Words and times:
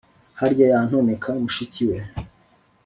harya 0.39 0.65
yantoneka 0.73 1.29
mushiki 1.41 1.83
we 1.89 1.97